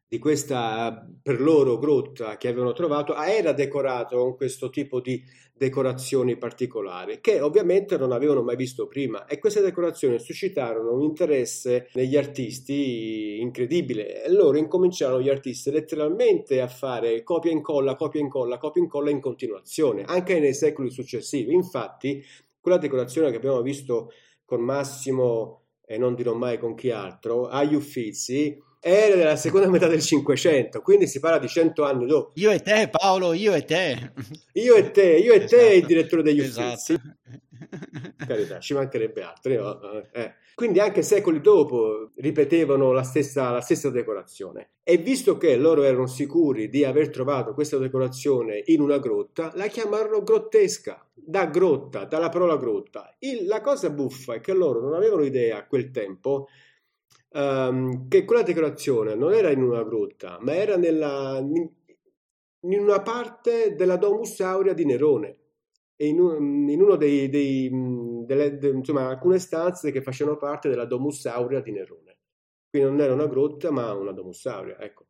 di 0.08 0.18
questa 0.18 1.04
per 1.20 1.40
loro 1.40 1.78
grotta 1.78 2.36
che 2.36 2.48
avevano 2.48 2.72
trovato 2.72 3.14
era 3.16 3.52
decorato 3.52 4.18
con 4.18 4.36
questo 4.36 4.70
tipo 4.70 5.00
di 5.00 5.20
decorazioni 5.52 6.36
particolari 6.36 7.18
che 7.20 7.40
ovviamente 7.40 7.96
non 7.96 8.12
avevano 8.12 8.42
mai 8.42 8.56
visto 8.56 8.86
prima. 8.86 9.24
E 9.26 9.38
queste 9.38 9.62
decorazioni 9.62 10.18
suscitarono 10.18 10.92
un 10.92 11.02
interesse 11.02 11.88
negli 11.94 12.16
artisti 12.16 13.38
incredibile. 13.40 14.22
E 14.24 14.30
loro 14.30 14.58
incominciarono 14.58 15.22
gli 15.22 15.30
artisti 15.30 15.70
letteralmente 15.70 16.60
a 16.60 16.68
fare 16.68 17.22
copia 17.22 17.50
e 17.50 17.54
incolla, 17.54 17.96
copia 17.96 18.20
e 18.20 18.24
incolla, 18.24 18.58
copia 18.58 18.80
e 18.80 18.84
incolla 18.84 19.10
in 19.10 19.20
continuazione 19.20 20.04
anche 20.04 20.38
nei 20.38 20.54
secoli 20.54 20.90
successivi. 20.90 21.54
Infatti 21.54 22.22
quella 22.60 22.78
decorazione 22.78 23.30
che 23.30 23.36
abbiamo 23.36 23.62
visto 23.62 24.12
con 24.44 24.60
Massimo 24.60 25.62
e 25.84 25.98
non 25.98 26.14
dirò 26.14 26.34
mai 26.34 26.58
con 26.58 26.74
chi 26.74 26.90
altro 26.90 27.46
agli 27.46 27.74
Uffizi 27.74 28.62
era 28.86 29.16
della 29.16 29.36
seconda 29.36 29.68
metà 29.68 29.88
del 29.88 30.00
Cinquecento, 30.00 30.80
quindi 30.80 31.06
si 31.08 31.18
parla 31.18 31.38
di 31.38 31.48
cento 31.48 31.84
anni 31.84 32.06
dopo. 32.06 32.30
Io 32.36 32.50
e 32.50 32.60
te, 32.60 32.88
Paolo, 32.88 33.32
io 33.32 33.52
e 33.54 33.64
te. 33.64 34.12
Io 34.52 34.74
e 34.76 34.90
te, 34.92 35.16
io 35.16 35.32
e 35.32 35.44
te 35.44 35.56
Esatto, 35.56 35.74
il 35.74 35.86
direttore 35.86 36.22
degli 36.22 36.40
esatto. 36.40 36.66
Uffizi. 36.92 37.00
Carità, 38.26 38.58
ci 38.60 38.74
mancherebbe 38.74 39.22
altro. 39.22 40.12
eh. 40.12 40.34
Quindi 40.54 40.80
anche 40.80 41.02
secoli 41.02 41.40
dopo 41.40 42.12
ripetevano 42.16 42.92
la 42.92 43.02
stessa, 43.02 43.50
la 43.50 43.60
stessa 43.60 43.90
decorazione. 43.90 44.70
E 44.82 44.96
visto 44.96 45.36
che 45.36 45.56
loro 45.56 45.82
erano 45.82 46.06
sicuri 46.06 46.68
di 46.70 46.84
aver 46.84 47.10
trovato 47.10 47.52
questa 47.52 47.76
decorazione 47.76 48.62
in 48.66 48.80
una 48.80 48.98
grotta, 48.98 49.52
la 49.54 49.66
chiamarono 49.66 50.22
grottesca. 50.22 51.04
Da 51.12 51.46
grotta, 51.46 52.04
dalla 52.04 52.28
parola 52.28 52.56
grotta. 52.56 53.14
Il- 53.18 53.46
la 53.46 53.60
cosa 53.60 53.90
buffa 53.90 54.34
è 54.34 54.40
che 54.40 54.52
loro 54.54 54.80
non 54.80 54.94
avevano 54.94 55.24
idea 55.24 55.58
a 55.58 55.66
quel 55.66 55.90
tempo 55.90 56.48
ehm, 57.30 58.08
che 58.08 58.24
quella 58.24 58.42
decorazione 58.42 59.14
non 59.14 59.32
era 59.32 59.50
in 59.50 59.62
una 59.62 59.82
grotta, 59.84 60.38
ma 60.40 60.54
era 60.54 60.76
nella, 60.76 61.38
in, 61.38 61.68
una 62.60 63.00
parte 63.02 63.74
della 63.74 63.96
Domus 63.96 64.40
Aurea 64.40 64.72
di 64.72 64.84
Nerone. 64.84 65.38
E 65.98 66.08
in, 66.08 66.20
un- 66.20 66.68
in 66.68 66.82
uno 66.82 66.96
dei, 66.96 67.28
dei, 67.30 67.70
mh, 67.70 68.26
delle, 68.26 68.58
de- 68.58 68.68
insomma, 68.68 69.08
alcune 69.08 69.38
stanze 69.38 69.90
che 69.92 70.02
facevano 70.02 70.36
parte 70.36 70.68
della 70.68 70.84
Domus 70.84 71.24
Aurea 71.26 71.60
di 71.60 71.72
Nerone. 71.72 72.18
Quindi 72.68 72.88
non 72.90 73.00
era 73.00 73.14
una 73.14 73.26
grotta, 73.26 73.70
ma 73.70 73.92
una 73.94 74.12
Domus 74.12 74.44
Aurea, 74.46 74.78
ecco. 74.80 75.06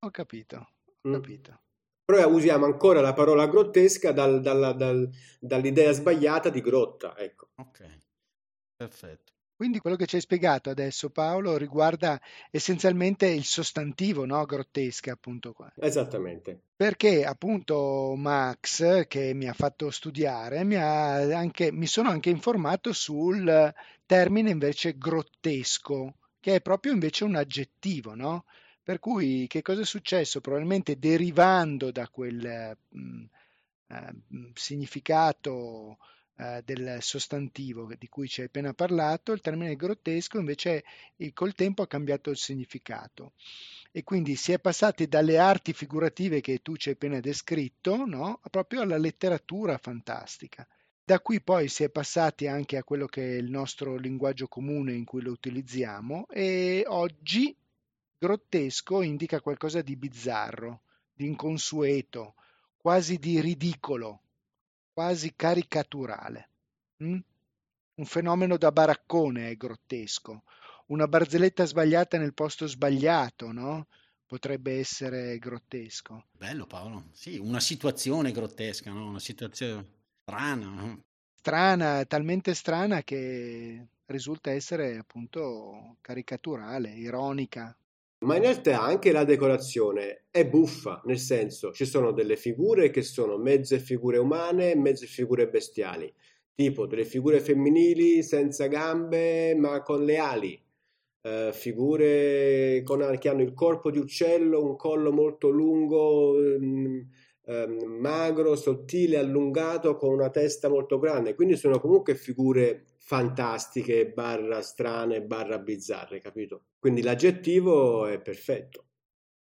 Ho 0.00 0.10
capito, 0.10 0.56
ho 0.56 1.08
Mm. 1.08 1.12
capito. 1.12 1.60
Però 2.04 2.28
usiamo 2.28 2.64
ancora 2.64 3.00
la 3.00 3.12
parola 3.12 3.46
grottesca 3.46 4.10
dal- 4.10 4.40
dalla- 4.40 4.72
dal- 4.72 5.08
dall'idea 5.38 5.92
sbagliata 5.92 6.48
di 6.48 6.60
grotta, 6.60 7.16
ecco. 7.16 7.50
Ok, 7.56 7.86
perfetto. 8.74 9.32
Quindi 9.60 9.78
quello 9.80 9.96
che 9.96 10.06
ci 10.06 10.14
hai 10.14 10.22
spiegato 10.22 10.70
adesso, 10.70 11.10
Paolo, 11.10 11.58
riguarda 11.58 12.18
essenzialmente 12.50 13.26
il 13.26 13.44
sostantivo, 13.44 14.24
no? 14.24 14.42
Grottesca, 14.46 15.12
appunto 15.12 15.52
qua. 15.52 15.70
Esattamente. 15.76 16.62
Perché 16.74 17.26
appunto 17.26 18.14
Max, 18.16 19.06
che 19.06 19.34
mi 19.34 19.50
ha 19.50 19.52
fatto 19.52 19.90
studiare, 19.90 20.64
mi, 20.64 20.76
ha 20.76 21.16
anche, 21.36 21.70
mi 21.72 21.86
sono 21.86 22.08
anche 22.08 22.30
informato 22.30 22.94
sul 22.94 23.70
termine 24.06 24.48
invece 24.48 24.96
grottesco, 24.96 26.14
che 26.40 26.54
è 26.54 26.60
proprio 26.62 26.92
invece 26.92 27.24
un 27.24 27.34
aggettivo, 27.34 28.14
no? 28.14 28.46
Per 28.82 28.98
cui 28.98 29.46
che 29.46 29.60
cosa 29.60 29.82
è 29.82 29.84
successo? 29.84 30.40
Probabilmente 30.40 30.98
derivando 30.98 31.90
da 31.90 32.08
quel 32.08 32.78
mh, 32.88 33.24
eh, 33.88 34.12
mh, 34.26 34.52
significato 34.54 35.98
eh, 36.40 36.62
del 36.64 37.02
sostantivo 37.02 37.92
di 37.98 38.08
cui 38.08 38.26
ci 38.26 38.40
hai 38.40 38.46
appena 38.46 38.72
parlato, 38.72 39.32
il 39.32 39.42
termine 39.42 39.76
grottesco 39.76 40.38
invece 40.38 40.84
eh, 41.16 41.34
col 41.34 41.54
tempo 41.54 41.82
ha 41.82 41.86
cambiato 41.86 42.30
il 42.30 42.38
significato 42.38 43.32
e 43.92 44.02
quindi 44.04 44.36
si 44.36 44.52
è 44.52 44.58
passati 44.58 45.06
dalle 45.06 45.36
arti 45.36 45.74
figurative 45.74 46.40
che 46.40 46.62
tu 46.62 46.76
ci 46.76 46.88
hai 46.88 46.94
appena 46.94 47.20
descritto, 47.20 48.06
no? 48.06 48.40
proprio 48.50 48.80
alla 48.80 48.96
letteratura 48.96 49.76
fantastica. 49.76 50.66
Da 51.04 51.20
qui 51.20 51.42
poi 51.42 51.68
si 51.68 51.82
è 51.82 51.90
passati 51.90 52.46
anche 52.46 52.76
a 52.76 52.84
quello 52.84 53.06
che 53.06 53.22
è 53.22 53.36
il 53.36 53.50
nostro 53.50 53.96
linguaggio 53.96 54.46
comune 54.46 54.94
in 54.94 55.04
cui 55.04 55.20
lo 55.20 55.32
utilizziamo 55.32 56.26
e 56.28 56.84
oggi 56.86 57.54
grottesco 58.16 59.02
indica 59.02 59.40
qualcosa 59.40 59.82
di 59.82 59.96
bizzarro, 59.96 60.82
di 61.12 61.26
inconsueto, 61.26 62.34
quasi 62.76 63.18
di 63.18 63.40
ridicolo, 63.40 64.22
quasi 65.00 65.32
caricaturale. 65.34 66.50
mm? 67.02 67.18
Un 67.94 68.04
fenomeno 68.04 68.58
da 68.58 68.70
baraccone 68.70 69.48
è 69.48 69.56
grottesco 69.56 70.42
una 70.90 71.06
barzelletta 71.06 71.64
sbagliata 71.64 72.18
nel 72.18 72.34
posto 72.34 72.66
sbagliato, 72.66 73.52
no? 73.52 73.86
Potrebbe 74.26 74.78
essere 74.78 75.38
grottesco. 75.38 76.26
Bello 76.32 76.66
Paolo, 76.66 77.10
sì, 77.12 77.38
una 77.38 77.60
situazione 77.60 78.32
grottesca, 78.32 78.92
no? 78.92 79.08
Una 79.08 79.20
situazione 79.20 79.86
strana. 80.20 80.68
no? 80.68 81.00
Strana, 81.32 82.04
talmente 82.04 82.54
strana 82.54 83.02
che 83.02 83.86
risulta 84.06 84.50
essere 84.50 84.98
appunto 84.98 85.96
caricaturale, 86.00 86.90
ironica. 86.90 87.74
Ma 88.22 88.36
in 88.36 88.42
realtà 88.42 88.82
anche 88.82 89.12
la 89.12 89.24
decorazione 89.24 90.24
è 90.30 90.46
buffa, 90.46 91.00
nel 91.06 91.18
senso 91.18 91.72
ci 91.72 91.86
sono 91.86 92.12
delle 92.12 92.36
figure 92.36 92.90
che 92.90 93.00
sono 93.02 93.38
mezze 93.38 93.78
figure 93.78 94.18
umane 94.18 94.72
e 94.72 94.76
mezze 94.76 95.06
figure 95.06 95.48
bestiali, 95.48 96.12
tipo 96.54 96.86
delle 96.86 97.06
figure 97.06 97.40
femminili 97.40 98.22
senza 98.22 98.66
gambe 98.66 99.54
ma 99.54 99.80
con 99.82 100.04
le 100.04 100.18
ali, 100.18 100.62
eh, 101.22 101.50
figure 101.54 102.82
con- 102.84 103.16
che 103.18 103.28
hanno 103.30 103.42
il 103.42 103.54
corpo 103.54 103.90
di 103.90 103.98
uccello, 103.98 104.62
un 104.64 104.76
collo 104.76 105.12
molto 105.12 105.48
lungo, 105.48 106.38
ehm, 106.38 107.08
ehm, 107.46 107.84
magro, 108.00 108.54
sottile, 108.56 109.16
allungato, 109.18 109.96
con 109.96 110.12
una 110.12 110.28
testa 110.30 110.68
molto 110.68 110.98
grande. 110.98 111.34
Quindi 111.34 111.56
sono 111.56 111.80
comunque 111.80 112.14
figure 112.16 112.84
fantastiche, 113.10 114.06
barra 114.06 114.62
strane, 114.62 115.20
barra 115.20 115.58
bizzarre, 115.58 116.20
capito? 116.20 116.66
Quindi 116.78 117.02
l'aggettivo 117.02 118.06
è 118.06 118.20
perfetto. 118.20 118.84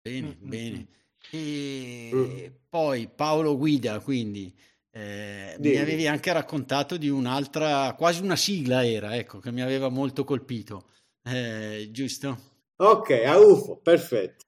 Bene, 0.01 0.35
mm, 0.41 0.49
bene. 0.49 0.87
E 1.29 2.09
mm. 2.11 2.45
poi 2.67 3.07
Paolo 3.07 3.55
Guida, 3.55 3.99
quindi 3.99 4.51
eh, 4.89 5.57
mi 5.59 5.77
avevi 5.77 6.07
anche 6.07 6.33
raccontato 6.33 6.97
di 6.97 7.07
un'altra, 7.07 7.93
quasi 7.93 8.23
una 8.23 8.35
sigla 8.35 8.83
era, 8.83 9.15
ecco, 9.15 9.37
che 9.37 9.51
mi 9.51 9.61
aveva 9.61 9.89
molto 9.89 10.23
colpito, 10.23 10.89
eh, 11.23 11.89
giusto? 11.91 12.35
Ok, 12.77 13.11
a 13.11 13.37
UFO, 13.37 13.77
perfetto. 13.77 14.45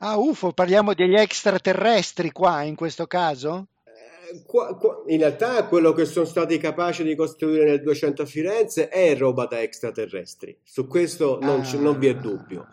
A 0.00 0.18
UFO, 0.18 0.52
parliamo 0.52 0.92
degli 0.92 1.14
extraterrestri 1.14 2.30
qua 2.30 2.60
in 2.60 2.74
questo 2.74 3.06
caso? 3.06 3.68
In 5.06 5.18
realtà 5.18 5.66
quello 5.66 5.92
che 5.92 6.04
sono 6.04 6.26
stati 6.26 6.58
capaci 6.58 7.04
di 7.04 7.14
costruire 7.14 7.64
nel 7.64 7.82
200 7.82 8.22
a 8.22 8.26
Firenze 8.26 8.88
è 8.88 9.16
roba 9.16 9.46
da 9.46 9.62
extraterrestri. 9.62 10.58
Su 10.62 10.86
questo 10.86 11.38
non, 11.40 11.60
ah. 11.60 11.78
non 11.78 11.98
vi 11.98 12.08
è 12.08 12.16
dubbio. 12.16 12.66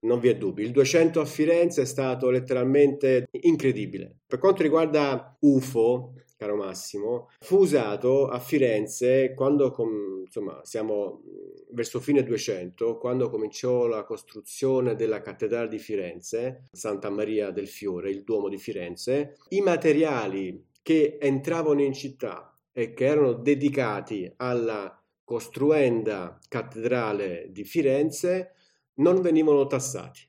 Non 0.00 0.20
vi 0.20 0.28
è 0.28 0.36
dubbio. 0.36 0.64
Il 0.64 0.72
200 0.72 1.20
a 1.20 1.24
Firenze 1.24 1.82
è 1.82 1.86
stato 1.86 2.28
letteralmente 2.30 3.26
incredibile. 3.30 4.18
Per 4.26 4.38
quanto 4.38 4.62
riguarda 4.62 5.36
UFO, 5.40 6.12
caro 6.36 6.56
Massimo, 6.56 7.30
fu 7.40 7.58
usato 7.58 8.28
a 8.28 8.38
Firenze 8.38 9.32
quando 9.34 9.70
com- 9.70 10.22
insomma, 10.24 10.60
siamo 10.64 11.22
verso 11.70 12.00
fine 12.00 12.22
200, 12.22 12.98
quando 12.98 13.30
cominciò 13.30 13.86
la 13.86 14.04
costruzione 14.04 14.94
della 14.94 15.20
cattedrale 15.20 15.68
di 15.68 15.78
Firenze, 15.78 16.68
Santa 16.72 17.10
Maria 17.10 17.50
del 17.50 17.68
Fiore, 17.68 18.10
il 18.10 18.24
Duomo 18.24 18.48
di 18.48 18.58
Firenze. 18.58 19.36
I 19.48 19.60
materiali 19.60 20.72
che 20.84 21.16
entravano 21.18 21.82
in 21.82 21.94
città 21.94 22.54
e 22.70 22.92
che 22.92 23.06
erano 23.06 23.32
dedicati 23.32 24.30
alla 24.36 25.02
costruenda 25.24 26.38
cattedrale 26.46 27.46
di 27.50 27.64
Firenze 27.64 28.52
non 28.96 29.22
venivano 29.22 29.66
tassati 29.66 30.20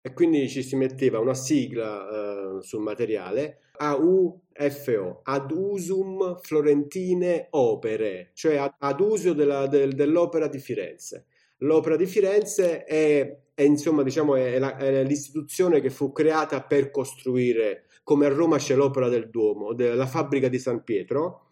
e 0.00 0.14
quindi 0.14 0.48
ci 0.48 0.62
si 0.62 0.74
metteva 0.74 1.18
una 1.18 1.34
sigla 1.34 2.08
eh, 2.08 2.62
sul 2.62 2.80
materiale 2.80 3.64
AUFO, 3.76 5.20
ad 5.22 5.50
usum 5.50 6.38
florentine 6.40 7.48
opere, 7.50 8.30
cioè 8.32 8.56
ad, 8.56 8.74
ad 8.78 9.00
uso 9.00 9.34
della, 9.34 9.66
del, 9.66 9.92
dell'opera 9.92 10.48
di 10.48 10.58
Firenze. 10.58 11.26
L'opera 11.60 11.96
di 11.96 12.06
Firenze 12.06 12.84
è, 12.84 13.38
è 13.54 13.62
insomma, 13.62 14.02
diciamo, 14.02 14.34
è, 14.36 14.58
la, 14.58 14.76
è 14.76 15.04
l'istituzione 15.04 15.80
che 15.80 15.90
fu 15.90 16.12
creata 16.12 16.62
per 16.62 16.90
costruire 16.90 17.86
come 18.02 18.26
a 18.26 18.28
Roma 18.28 18.56
c'è 18.56 18.74
l'opera 18.74 19.08
del 19.08 19.30
Duomo, 19.30 19.72
della 19.72 20.06
fabbrica 20.06 20.48
di 20.48 20.58
San 20.58 20.82
Pietro, 20.82 21.50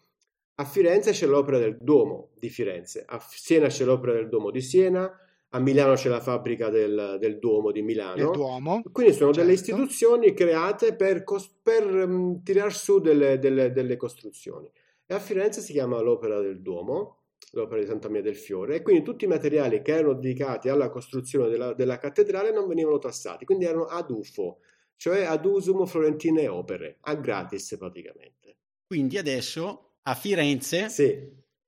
a 0.55 0.65
Firenze 0.65 1.11
c'è 1.11 1.25
l'opera 1.25 1.57
del 1.57 1.77
Duomo 1.79 2.31
di 2.37 2.49
Firenze, 2.49 3.05
a 3.07 3.17
Siena 3.25 3.67
c'è 3.67 3.85
l'opera 3.85 4.11
del 4.11 4.27
Duomo 4.27 4.51
di 4.51 4.59
Siena, 4.59 5.09
a 5.51 5.59
Milano 5.59 5.93
c'è 5.93 6.09
la 6.09 6.19
fabbrica 6.19 6.69
del, 6.69 7.15
del 7.17 7.39
Duomo 7.39 7.71
di 7.71 7.81
Milano. 7.81 8.31
Duomo, 8.31 8.81
Quindi 8.91 9.13
sono 9.13 9.31
certo. 9.31 9.39
delle 9.39 9.53
istituzioni 9.53 10.33
create 10.33 10.95
per, 10.95 11.23
per 11.63 11.85
um, 11.85 12.43
tirar 12.43 12.73
su 12.73 12.99
delle, 12.99 13.39
delle, 13.39 13.71
delle, 13.71 13.95
costruzioni. 13.95 14.69
E 15.05 15.13
a 15.13 15.19
Firenze 15.19 15.61
si 15.61 15.71
chiama 15.71 16.01
l'opera 16.01 16.41
del 16.41 16.61
Duomo, 16.61 17.18
l'opera 17.51 17.81
di 17.81 17.87
Santa 17.87 18.07
Maria 18.07 18.23
del 18.23 18.35
Fiore, 18.35 18.75
e 18.75 18.81
quindi 18.81 19.03
tutti 19.03 19.25
i 19.25 19.27
materiali 19.27 19.81
che 19.81 19.93
erano 19.93 20.13
dedicati 20.13 20.69
alla 20.69 20.89
costruzione 20.89 21.49
della, 21.49 21.73
della 21.73 21.97
cattedrale 21.97 22.51
non 22.51 22.67
venivano 22.67 22.97
tassati, 22.97 23.45
quindi 23.45 23.65
erano 23.65 23.85
ad 23.85 24.09
UFO 24.09 24.59
cioè 24.99 25.23
ad 25.23 25.45
usum 25.45 25.85
florentine 25.85 26.49
opere, 26.49 26.97
a 27.01 27.15
gratis 27.15 27.73
praticamente. 27.79 28.57
Quindi 28.85 29.17
adesso 29.17 29.93
a 30.03 30.13
Firenze 30.13 30.89
sì. 30.89 31.17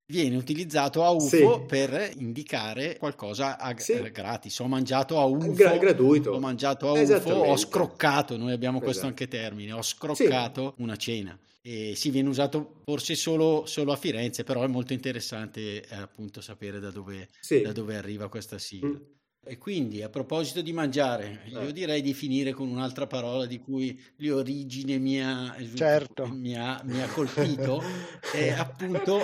viene 0.08 0.36
utilizzato 0.36 1.02
a 1.06 1.12
UFO 1.12 1.60
sì. 1.60 1.66
per 1.66 2.12
indicare 2.18 2.98
qualcosa 2.98 3.58
a 3.58 3.74
sì. 3.78 4.02
gratis. 4.12 4.60
Ho 4.60 4.68
mangiato 4.68 5.18
a 5.18 5.24
UFO, 5.24 5.54
Gra- 5.54 5.78
gratuito. 5.78 6.32
ho 6.32 6.40
mangiato 6.40 6.90
a 6.90 7.00
UFO, 7.00 7.32
ho 7.32 7.56
scroccato, 7.56 8.36
noi 8.36 8.52
abbiamo 8.52 8.78
esatto. 8.78 8.92
questo 8.92 9.08
anche 9.08 9.30
termine, 9.30 9.72
ho 9.72 9.82
scroccato 9.82 10.74
una 10.80 10.98
cena. 10.98 11.38
E 11.62 11.94
si 11.96 12.10
viene 12.10 12.30
usato 12.30 12.82
forse 12.84 13.16
solo, 13.16 13.66
solo, 13.66 13.92
a 13.92 13.96
Firenze, 13.96 14.44
però 14.44 14.64
è 14.64 14.68
molto 14.68 14.94
interessante 14.94 15.84
eh, 15.84 15.96
appunto 15.96 16.42
sapere 16.42 16.80
da 16.80 16.90
dove, 16.90 17.30
da 17.64 17.72
dove 17.72 17.96
arriva 17.96 18.30
questa 18.30 18.58
sigla. 18.58 18.90
Mm. 18.90 19.20
E 19.44 19.58
quindi 19.58 20.04
a 20.04 20.10
proposito 20.10 20.62
di 20.62 20.72
mangiare, 20.72 21.42
io 21.48 21.62
eh. 21.62 21.74
direi 21.74 22.04
di 22.04 22.14
finire 22.14 22.52
con 22.52 22.70
un'altra 22.70 23.08
parola 23.08 23.48
di 23.48 23.60
cui 23.60 24.00
l'origine 24.18 25.00
mi 25.00 25.20
ha, 25.20 25.56
certo. 25.74 26.28
mi 26.28 26.56
ha, 26.56 26.80
mi 26.84 27.02
ha 27.02 27.08
colpito, 27.08 27.82
è 28.32 28.50
appunto 28.50 29.20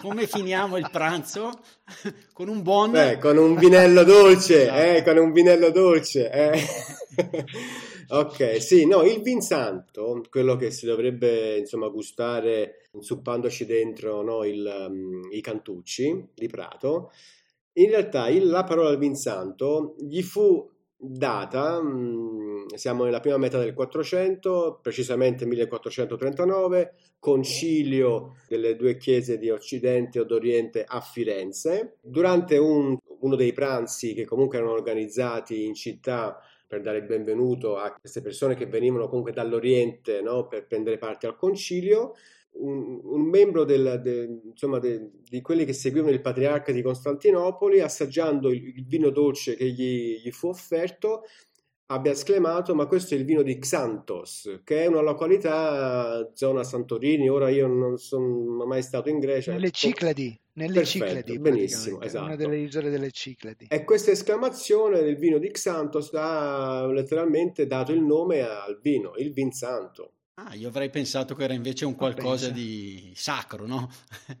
come 0.00 0.26
finiamo 0.26 0.76
il 0.76 0.86
pranzo 0.92 1.58
con 2.34 2.48
un 2.48 2.60
buon... 2.60 2.90
Beh, 2.90 3.16
con 3.16 3.38
un 3.38 3.56
vinello 3.56 4.04
dolce, 4.04 4.64
esatto. 4.64 4.78
eh, 4.78 5.02
con 5.02 5.16
un 5.16 5.32
vinello 5.32 5.70
dolce. 5.70 6.30
Eh. 6.30 6.66
ok, 8.08 8.60
sì, 8.60 8.86
no, 8.86 9.02
il 9.02 9.20
vin 9.22 9.40
santo, 9.40 10.22
quello 10.30 10.56
che 10.56 10.70
si 10.70 10.86
dovrebbe 10.86 11.58
insomma 11.58 11.88
gustare 11.88 12.88
insuppandoci 12.92 13.66
dentro 13.66 14.22
no, 14.22 14.44
il, 14.44 14.86
um, 14.88 15.28
i 15.30 15.40
cantucci 15.40 16.28
di 16.34 16.46
Prato, 16.48 17.10
in 17.78 17.90
realtà 17.90 18.28
il, 18.28 18.46
la 18.46 18.64
parola 18.64 18.88
al 18.88 18.98
Vinsanto 18.98 19.96
gli 19.98 20.22
fu 20.22 20.66
data, 20.96 21.80
mh, 21.82 21.88
mm, 21.88 22.66
siamo 22.74 23.04
nella 23.04 23.20
prima 23.20 23.36
metà 23.36 23.58
del 23.58 23.74
400, 23.74 24.78
precisamente 24.82 25.44
1439, 25.44 26.94
concilio 27.18 28.36
delle 28.48 28.76
due 28.76 28.96
chiese 28.96 29.38
di 29.38 29.50
Occidente 29.50 30.20
o 30.20 30.24
d'Oriente 30.24 30.84
a 30.86 31.00
Firenze. 31.00 31.98
Durante 32.00 32.56
un, 32.56 32.96
uno 33.20 33.36
dei 33.36 33.52
pranzi 33.52 34.14
che 34.14 34.24
comunque 34.24 34.56
erano 34.58 34.72
organizzati 34.72 35.64
in 35.64 35.74
città 35.74 36.38
per 36.66 36.80
dare 36.80 36.98
il 36.98 37.04
benvenuto 37.04 37.76
a 37.76 37.92
queste 37.92 38.20
persone 38.20 38.54
che 38.54 38.66
venivano 38.66 39.08
comunque 39.08 39.32
dall'Oriente 39.32 40.20
no, 40.20 40.48
per 40.48 40.66
prendere 40.66 40.98
parte 40.98 41.26
al 41.26 41.36
concilio, 41.36 42.14
un, 42.58 43.00
un 43.02 43.22
membro 43.22 43.64
del, 43.64 44.00
de, 44.02 44.40
insomma, 44.44 44.78
de, 44.78 45.10
di 45.28 45.40
quelli 45.40 45.64
che 45.64 45.72
seguivano 45.72 46.12
il 46.12 46.20
patriarca 46.20 46.72
di 46.72 46.82
Costantinopoli, 46.82 47.80
assaggiando 47.80 48.50
il, 48.50 48.66
il 48.76 48.86
vino 48.86 49.10
dolce 49.10 49.56
che 49.56 49.66
gli, 49.66 50.20
gli, 50.22 50.30
fu 50.30 50.48
offerto, 50.48 51.24
abbia 51.86 52.12
esclamato: 52.12 52.74
Ma 52.74 52.86
questo 52.86 53.14
è 53.14 53.18
il 53.18 53.24
vino 53.24 53.42
di 53.42 53.58
Xanthos, 53.58 54.60
che 54.64 54.84
è 54.84 54.86
una 54.86 55.02
località 55.02 56.30
zona 56.34 56.64
Santorini. 56.64 57.28
Ora 57.28 57.48
io 57.48 57.66
non 57.66 57.98
sono 57.98 58.64
mai 58.64 58.82
stato 58.82 59.08
in 59.08 59.18
Grecia. 59.18 59.52
Nelle 59.52 59.70
Cicladi. 59.70 60.38
Nelle 60.56 60.72
Perfetto, 60.72 61.06
Cicladi, 61.06 61.38
benissimo, 61.38 62.00
esatto. 62.00 62.24
Una 62.24 62.36
delle 62.36 62.56
isole 62.56 62.88
delle 62.88 63.10
Cicladi. 63.10 63.66
E 63.68 63.84
questa 63.84 64.10
esclamazione 64.10 65.02
del 65.02 65.16
vino 65.16 65.36
di 65.36 65.50
Xanthos 65.50 66.10
ha 66.14 66.86
letteralmente 66.86 67.66
dato 67.66 67.92
il 67.92 68.00
nome 68.00 68.40
al 68.40 68.78
vino, 68.80 69.12
il 69.16 69.34
vin 69.34 69.52
santo. 69.52 70.12
Ah, 70.36 70.54
io 70.54 70.68
avrei 70.68 70.88
pensato 70.88 71.34
che 71.34 71.44
era 71.44 71.52
invece 71.52 71.84
un 71.84 71.94
qualcosa 71.94 72.48
di 72.48 73.12
sacro, 73.14 73.66
no? 73.66 73.90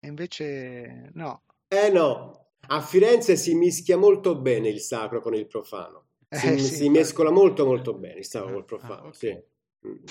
e 0.00 0.06
invece 0.06 1.10
no. 1.14 1.42
Eh 1.68 1.88
no, 1.88 2.48
a 2.66 2.82
Firenze 2.82 3.36
si 3.36 3.54
mischia 3.54 3.96
molto 3.96 4.36
bene 4.36 4.68
il 4.68 4.80
sacro 4.80 5.22
con 5.22 5.34
il 5.34 5.46
profano. 5.46 6.08
Si, 6.28 6.46
eh, 6.46 6.58
sì, 6.58 6.74
si 6.74 6.88
mescola 6.90 7.30
molto 7.30 7.64
molto 7.64 7.94
bene 7.94 8.18
il 8.18 8.26
sacro 8.26 8.48
ah, 8.48 8.52
col 8.52 8.64
profano, 8.66 8.94
ah, 8.94 9.06
okay. 9.06 9.14
sì. 9.14 9.88
Mm. 9.88 10.04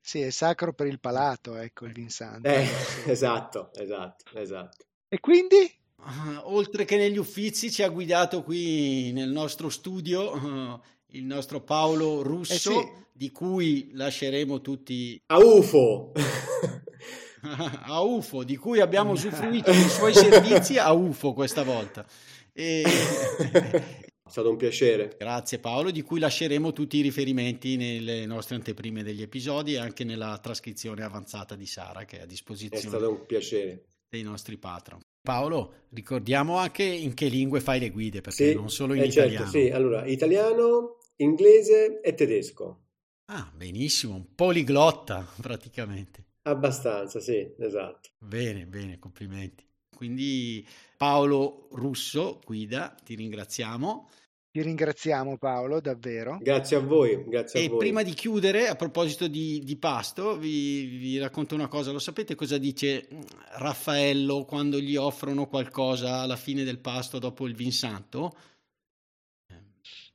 Sì, 0.00 0.20
è 0.20 0.30
sacro 0.30 0.72
per 0.72 0.86
il 0.86 1.00
palato, 1.00 1.56
ecco, 1.56 1.84
il 1.84 1.92
Vinsante. 1.92 2.54
Eh, 2.54 2.68
esatto, 3.10 3.70
esatto, 3.74 4.38
esatto. 4.38 4.84
E 5.14 5.20
quindi? 5.20 5.72
Uh, 5.98 6.40
oltre 6.42 6.84
che 6.84 6.96
negli 6.96 7.18
uffizi 7.18 7.70
ci 7.70 7.84
ha 7.84 7.88
guidato 7.88 8.42
qui 8.42 9.12
nel 9.12 9.28
nostro 9.28 9.68
studio 9.68 10.32
uh, 10.32 10.80
il 11.16 11.22
nostro 11.22 11.60
Paolo 11.60 12.20
Russo, 12.22 12.52
eh 12.52 12.58
sì. 12.58 12.88
di 13.12 13.30
cui 13.30 13.90
lasceremo 13.92 14.60
tutti... 14.60 15.22
A 15.26 15.38
UFO! 15.38 16.10
a 17.86 18.02
UFO, 18.02 18.42
di 18.42 18.56
cui 18.56 18.80
abbiamo 18.80 19.12
usufruito 19.12 19.70
dei 19.70 19.88
suoi 19.88 20.12
servizi 20.12 20.78
a 20.78 20.92
UFO 20.92 21.32
questa 21.32 21.62
volta. 21.62 22.04
E... 22.52 22.82
È 22.82 24.28
stato 24.28 24.50
un 24.50 24.56
piacere. 24.56 25.14
Grazie 25.16 25.60
Paolo, 25.60 25.92
di 25.92 26.02
cui 26.02 26.18
lasceremo 26.18 26.72
tutti 26.72 26.96
i 26.96 27.02
riferimenti 27.02 27.76
nelle 27.76 28.26
nostre 28.26 28.56
anteprime 28.56 29.04
degli 29.04 29.22
episodi 29.22 29.74
e 29.74 29.78
anche 29.78 30.02
nella 30.02 30.36
trascrizione 30.42 31.04
avanzata 31.04 31.54
di 31.54 31.66
Sara 31.66 32.04
che 32.04 32.18
è 32.18 32.22
a 32.22 32.26
disposizione. 32.26 32.82
È 32.82 32.88
stato 32.88 33.10
un 33.10 33.26
piacere. 33.26 33.84
Dei 34.08 34.22
nostri 34.22 34.56
patron. 34.56 35.03
Paolo, 35.24 35.86
ricordiamo 35.90 36.58
anche 36.58 36.82
in 36.84 37.14
che 37.14 37.28
lingue 37.28 37.60
fai 37.60 37.80
le 37.80 37.88
guide, 37.90 38.20
perché 38.20 38.46
sì, 38.46 38.50
non 38.50 38.68
solo 38.68 38.92
in 38.94 39.02
eh 39.02 39.08
certo, 39.08 39.44
italiano. 39.46 39.50
Certo, 39.52 39.66
sì, 39.66 39.70
allora, 39.70 40.04
italiano, 40.04 40.98
inglese 41.16 42.00
e 42.02 42.14
tedesco. 42.14 42.82
Ah, 43.26 43.50
benissimo, 43.54 44.14
un 44.14 44.34
poliglotta 44.34 45.26
praticamente. 45.38 46.24
Abbastanza, 46.46 47.20
sì, 47.20 47.54
esatto. 47.58 48.08
Bene, 48.18 48.66
bene, 48.66 48.98
complimenti. 48.98 49.64
Quindi 49.94 50.66
Paolo 50.96 51.68
Russo, 51.72 52.40
guida, 52.44 52.94
ti 53.04 53.14
ringraziamo. 53.14 54.08
Ti 54.54 54.62
ringraziamo 54.62 55.36
Paolo, 55.36 55.80
davvero. 55.80 56.38
Grazie 56.40 56.76
a 56.76 56.80
voi, 56.80 57.24
grazie 57.26 57.60
e 57.60 57.64
a 57.64 57.68
voi. 57.70 57.78
prima 57.78 58.04
di 58.04 58.14
chiudere, 58.14 58.68
a 58.68 58.76
proposito 58.76 59.26
di, 59.26 59.64
di 59.64 59.76
pasto, 59.76 60.38
vi, 60.38 60.84
vi, 60.84 61.18
racconto 61.18 61.56
una 61.56 61.66
cosa. 61.66 61.90
Lo 61.90 61.98
sapete 61.98 62.36
cosa 62.36 62.56
dice 62.56 63.08
Raffaello 63.56 64.44
quando 64.44 64.78
gli 64.78 64.94
offrono 64.94 65.48
qualcosa 65.48 66.20
alla 66.20 66.36
fine 66.36 66.62
del 66.62 66.78
pasto 66.78 67.18
dopo 67.18 67.48
il 67.48 67.56
vinsanto? 67.56 68.36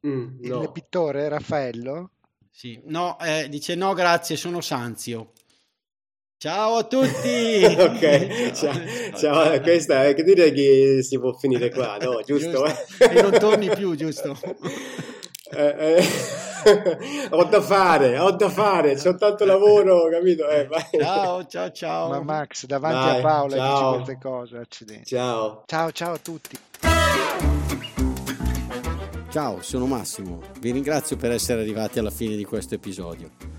Mm, 0.08 0.38
no. 0.40 0.62
Il 0.62 0.72
pittore 0.72 1.28
Raffaello? 1.28 2.12
Sì, 2.50 2.80
no, 2.86 3.20
eh, 3.20 3.50
dice 3.50 3.76
no 3.76 3.92
grazie, 3.94 4.38
sono 4.38 4.62
Sanzio. 4.62 5.34
Ciao 6.42 6.76
a 6.76 6.84
tutti! 6.86 7.66
ok, 7.68 8.52
ciao, 8.54 8.74
ciao. 9.14 9.60
questa 9.60 10.06
è 10.06 10.16
che 10.16 10.24
direi 10.24 10.54
che 10.54 11.04
si 11.04 11.20
può 11.20 11.34
finire 11.34 11.70
qua, 11.70 11.98
no? 12.00 12.22
Giusto? 12.26 12.66
giusto. 12.66 13.10
e 13.10 13.22
non 13.22 13.38
torni 13.38 13.70
più, 13.70 13.94
giusto? 13.96 14.38
eh, 15.52 15.98
eh. 15.98 17.28
ho 17.32 17.44
da 17.44 17.60
fare, 17.60 18.18
ho 18.18 18.32
da 18.32 18.48
fare, 18.48 18.96
c'ho 18.96 19.16
tanto 19.16 19.44
lavoro, 19.44 20.08
capito? 20.08 20.48
Eh, 20.48 20.70
ciao, 20.98 21.46
ciao, 21.46 21.72
ciao. 21.72 22.08
Ma 22.08 22.22
Max, 22.22 22.66
davanti 22.68 23.06
Dai, 23.06 23.20
a 23.20 23.22
Paolo 23.22 23.54
dici 23.56 23.96
queste 23.96 24.18
cose, 24.22 24.58
accidenti. 24.60 25.04
Ciao. 25.08 25.64
Ciao, 25.66 25.92
ciao 25.92 26.14
a 26.14 26.20
tutti. 26.20 26.58
Ciao, 29.30 29.62
sono 29.62 29.88
Massimo. 29.88 30.40
Vi 30.62 30.72
ringrazio 30.72 31.18
per 31.18 31.32
essere 31.32 31.60
arrivati 31.60 32.00
alla 32.00 32.12
fine 32.12 32.38
di 32.38 32.46
questo 32.46 32.76
episodio. 32.76 33.59